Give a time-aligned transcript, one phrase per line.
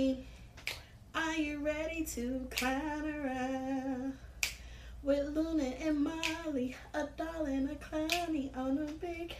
[0.00, 0.16] say,
[1.14, 4.14] Are you ready to clown around?
[5.02, 9.34] With Luna and Molly, a doll and a clowny on a big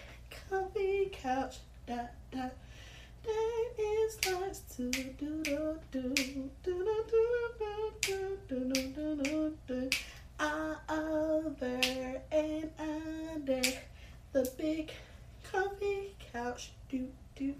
[0.49, 1.59] comfy couch.
[1.87, 2.49] Da, da.
[3.23, 9.57] That is nice to do do do do do do do do do do do
[9.69, 9.91] do
[10.89, 11.81] over
[12.33, 13.63] and under
[14.33, 14.91] the big
[15.45, 16.73] comfy couch.
[16.89, 17.55] Do do.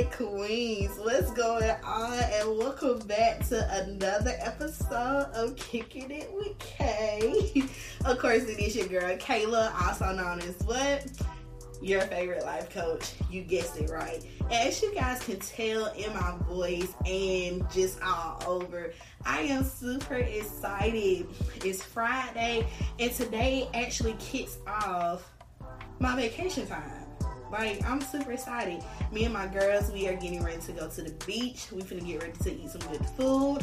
[0.00, 2.18] Queens, what's going on?
[2.18, 7.64] And welcome back to another episode of Kicking It with Kay.
[8.06, 11.06] Of course, it is your girl Kayla, also known as what?
[11.82, 13.12] Your favorite life coach.
[13.30, 14.24] You guessed it right.
[14.50, 18.94] As you guys can tell in my voice and just all over,
[19.26, 21.28] I am super excited.
[21.64, 22.66] It's Friday,
[22.98, 25.30] and today actually kicks off
[26.00, 27.01] my vacation time.
[27.52, 28.82] Like I'm super excited.
[29.12, 31.70] Me and my girls, we are getting ready to go to the beach.
[31.70, 33.58] We finna get ready to eat some good food,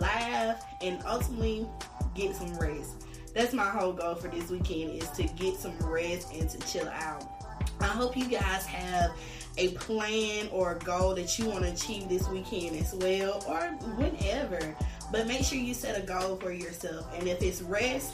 [0.00, 1.66] laugh, and ultimately
[2.14, 3.06] get some rest.
[3.34, 6.88] That's my whole goal for this weekend is to get some rest and to chill
[6.90, 7.26] out.
[7.80, 9.12] I hope you guys have
[9.56, 13.60] a plan or a goal that you want to achieve this weekend as well or
[13.96, 14.76] whenever.
[15.10, 17.08] But make sure you set a goal for yourself.
[17.18, 18.12] And if it's rest,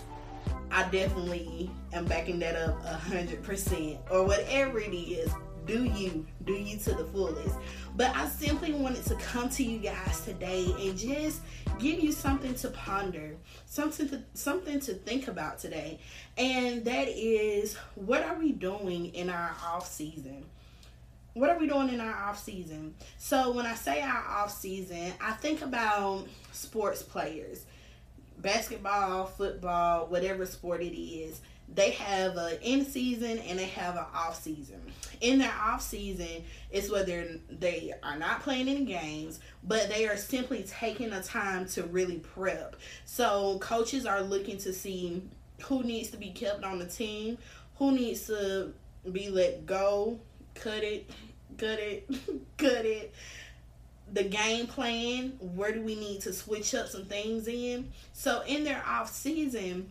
[0.70, 5.32] I definitely am backing that up a hundred percent or whatever it is.
[5.66, 7.56] Do you do you to the fullest?
[7.96, 11.42] But I simply wanted to come to you guys today and just
[11.78, 16.00] give you something to ponder, something to something to think about today,
[16.36, 20.44] and that is what are we doing in our off season?
[21.34, 22.94] What are we doing in our off season?
[23.18, 27.66] So when I say our off season, I think about sports players
[28.40, 31.40] basketball, football, whatever sport it is,
[31.74, 34.80] they have a in season and they have an off season.
[35.20, 40.16] In their off season, it's whether they are not playing any games, but they are
[40.16, 42.76] simply taking the time to really prep.
[43.04, 45.22] So coaches are looking to see
[45.64, 47.36] who needs to be kept on the team,
[47.76, 48.72] who needs to
[49.12, 50.18] be let go,
[50.54, 51.10] cut it,
[51.58, 52.08] cut it,
[52.56, 53.12] cut it
[54.12, 58.64] the game plan where do we need to switch up some things in so in
[58.64, 59.90] their off season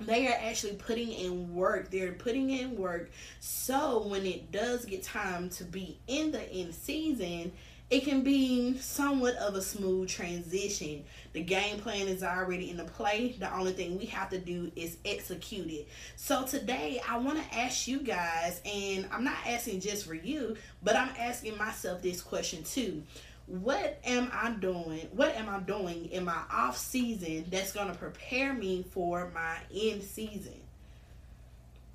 [0.00, 5.02] they are actually putting in work they're putting in work so when it does get
[5.02, 7.52] time to be in the in season
[7.90, 11.04] it can be somewhat of a smooth transition.
[11.32, 13.34] The game plan is already in the play.
[13.38, 15.88] The only thing we have to do is execute it.
[16.16, 20.56] So today I want to ask you guys, and I'm not asking just for you,
[20.82, 23.04] but I'm asking myself this question too
[23.48, 25.08] what am I doing?
[25.12, 29.56] What am I doing in my off season that's going to prepare me for my
[29.70, 30.60] in season?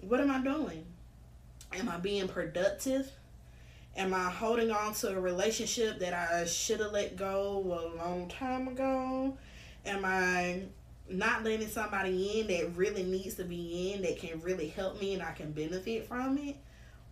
[0.01, 0.83] What am I doing?
[1.73, 3.11] Am I being productive?
[3.95, 8.29] Am I holding on to a relationship that I should have let go a long
[8.29, 9.37] time ago?
[9.85, 10.63] Am I
[11.07, 15.13] not letting somebody in that really needs to be in that can really help me
[15.13, 16.55] and I can benefit from it?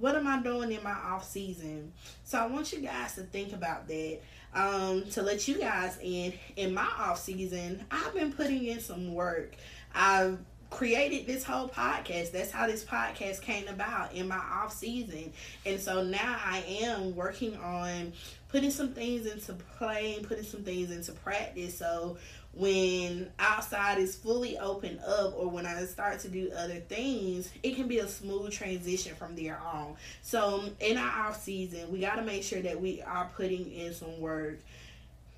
[0.01, 1.93] What am I doing in my off season?
[2.23, 4.19] So I want you guys to think about that.
[4.53, 9.13] Um, to let you guys in, in my off season, I've been putting in some
[9.13, 9.55] work.
[9.93, 10.39] I've
[10.71, 12.31] created this whole podcast.
[12.31, 15.33] That's how this podcast came about in my off season.
[15.67, 18.13] And so now I am working on
[18.49, 21.77] putting some things into play and putting some things into practice.
[21.77, 22.17] So
[22.53, 27.75] when outside is fully open up or when I start to do other things, it
[27.75, 29.95] can be a smooth transition from there on.
[30.21, 33.71] So um, in our off season, we got to make sure that we are putting
[33.71, 34.59] in some work,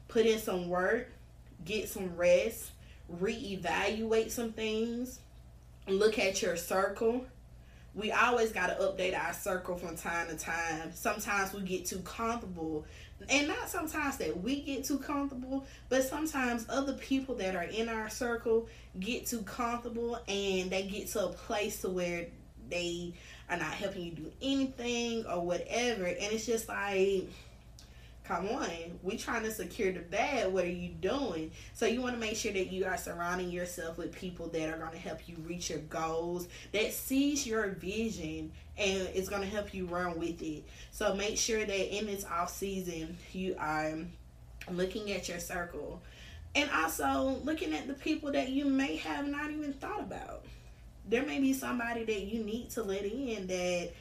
[0.07, 1.09] put in some work,
[1.65, 2.71] get some rest,
[3.21, 5.19] reevaluate some things,
[5.87, 7.25] look at your circle
[7.95, 10.91] we always got to update our circle from time to time.
[10.93, 12.85] Sometimes we get too comfortable,
[13.29, 17.89] and not sometimes that we get too comfortable, but sometimes other people that are in
[17.89, 18.67] our circle
[18.99, 22.27] get too comfortable and they get to a place to where
[22.69, 23.13] they
[23.49, 27.29] are not helping you do anything or whatever, and it's just like
[28.25, 30.53] Come on, we trying to secure the bag.
[30.53, 31.51] What are you doing?
[31.73, 34.77] So you want to make sure that you are surrounding yourself with people that are
[34.77, 39.47] going to help you reach your goals, that sees your vision and is going to
[39.47, 40.63] help you run with it.
[40.91, 43.93] So make sure that in this off season you are
[44.71, 46.01] looking at your circle
[46.55, 50.45] and also looking at the people that you may have not even thought about.
[51.09, 53.91] There may be somebody that you need to let in that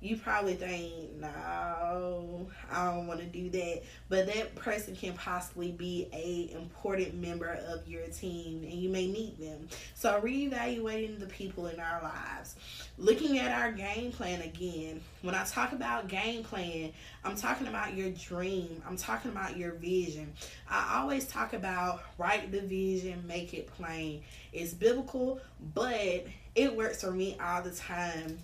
[0.00, 2.41] you probably think, no,
[2.72, 3.82] I don't want to do that.
[4.08, 9.06] But that person can possibly be a important member of your team and you may
[9.06, 9.68] need them.
[9.94, 12.56] So reevaluating the people in our lives.
[12.98, 15.00] Looking at our game plan again.
[15.22, 16.92] When I talk about game plan,
[17.24, 18.82] I'm talking about your dream.
[18.86, 20.32] I'm talking about your vision.
[20.68, 24.22] I always talk about write the vision, make it plain.
[24.52, 25.40] It's biblical,
[25.74, 28.38] but it works for me all the time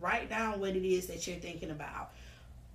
[0.00, 2.10] write down what it is that you're thinking about.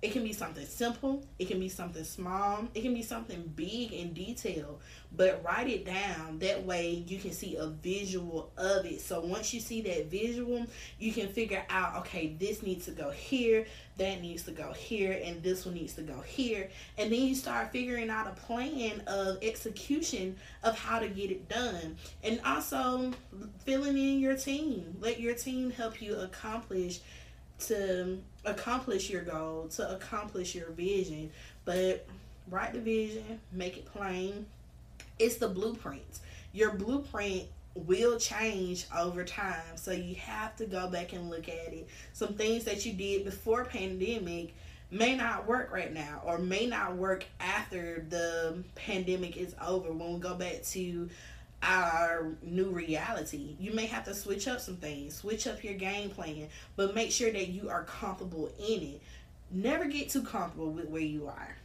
[0.02, 3.92] It can be something simple, it can be something small, it can be something big
[3.92, 4.80] and detailed,
[5.14, 6.38] but write it down.
[6.38, 9.02] That way you can see a visual of it.
[9.02, 10.64] So once you see that visual,
[10.98, 13.66] you can figure out okay, this needs to go here,
[13.98, 16.70] that needs to go here, and this one needs to go here.
[16.96, 21.46] And then you start figuring out a plan of execution of how to get it
[21.50, 21.98] done.
[22.24, 23.12] And also
[23.66, 24.96] filling in your team.
[24.98, 27.00] Let your team help you accomplish
[27.60, 31.30] to accomplish your goal, to accomplish your vision.
[31.64, 32.06] But
[32.50, 34.46] write the vision, make it plain.
[35.18, 36.20] It's the blueprint.
[36.52, 39.76] Your blueprint will change over time.
[39.76, 41.88] So you have to go back and look at it.
[42.12, 44.54] Some things that you did before pandemic
[44.90, 50.14] may not work right now or may not work after the pandemic is over when
[50.14, 51.08] we go back to
[51.62, 53.56] our new reality.
[53.58, 57.10] You may have to switch up some things, switch up your game plan, but make
[57.10, 59.02] sure that you are comfortable in it.
[59.50, 61.56] Never get too comfortable with where you are.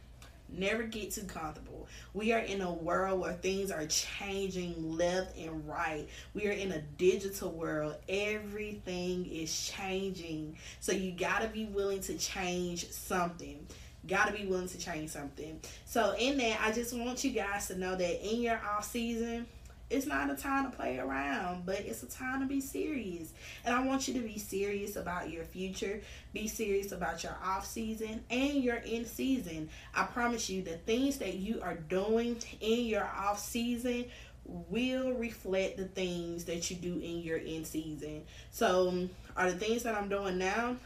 [0.48, 1.88] Never get too comfortable.
[2.14, 6.08] We are in a world where things are changing left and right.
[6.34, 7.96] We are in a digital world.
[8.08, 10.56] Everything is changing.
[10.80, 13.66] So you got to be willing to change something
[14.06, 15.60] got to be willing to change something.
[15.84, 19.46] So in that, I just want you guys to know that in your off season,
[19.88, 23.32] it's not a time to play around, but it's a time to be serious.
[23.64, 26.00] And I want you to be serious about your future,
[26.32, 29.68] be serious about your off season and your in season.
[29.94, 34.06] I promise you, the things that you are doing in your off season
[34.44, 38.22] will reflect the things that you do in your in season.
[38.50, 40.76] So, are the things that I'm doing now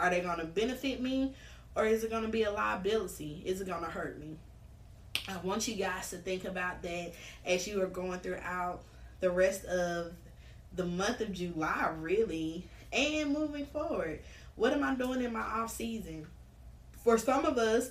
[0.00, 1.34] are they going to benefit me
[1.76, 3.42] or is it going to be a liability?
[3.44, 4.36] Is it going to hurt me?
[5.28, 7.12] I want you guys to think about that
[7.44, 8.82] as you are going throughout
[9.20, 10.12] the rest of
[10.74, 14.20] the month of July, really, and moving forward.
[14.56, 16.26] What am I doing in my off season?
[17.04, 17.90] For some of us,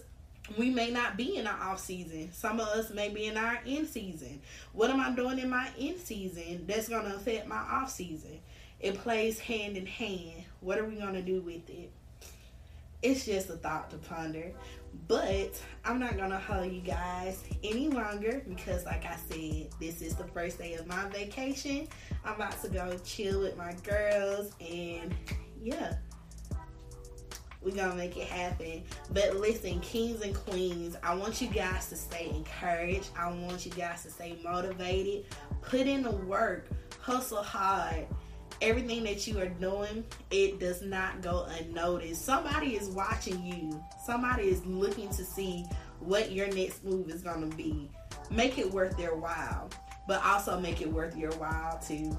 [0.57, 2.31] we may not be in our off season.
[2.31, 4.41] Some of us may be in our in season.
[4.73, 8.39] What am I doing in my in season that's going to affect my off season?
[8.79, 10.43] It plays hand in hand.
[10.61, 11.91] What are we going to do with it?
[13.01, 14.51] It's just a thought to ponder.
[15.07, 20.15] But I'm not gonna hold you guys any longer because, like I said, this is
[20.15, 21.87] the first day of my vacation.
[22.25, 25.13] I'm about to go chill with my girls, and
[25.61, 25.93] yeah,
[27.61, 28.83] we're gonna make it happen.
[29.11, 33.09] But listen, kings and queens, I want you guys to stay encouraged.
[33.17, 35.25] I want you guys to stay motivated.
[35.61, 36.67] Put in the work,
[36.99, 38.07] hustle hard
[38.61, 42.23] everything that you are doing, it does not go unnoticed.
[42.23, 43.83] Somebody is watching you.
[44.05, 45.65] Somebody is looking to see
[45.99, 47.89] what your next move is going to be.
[48.29, 49.69] Make it worth their while,
[50.07, 52.17] but also make it worth your while too.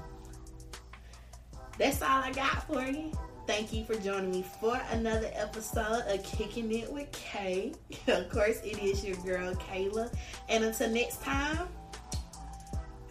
[1.77, 3.11] That's all I got for you.
[3.47, 7.73] Thank you for joining me for another episode of Kicking It with Kay.
[8.07, 10.13] of course, it is your girl Kayla.
[10.47, 11.67] And until next time,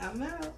[0.01, 0.55] I'm out.